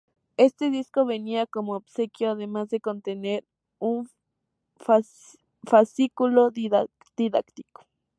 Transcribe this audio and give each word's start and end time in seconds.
Este 0.37 0.71
disco 0.71 1.05
venía 1.05 1.45
como 1.45 1.75
obsequio 1.75 2.31
además 2.31 2.69
de 2.69 2.79
contener 2.79 3.45
un 3.77 4.09
fascículo 5.67 6.49
didáctico. 6.49 7.85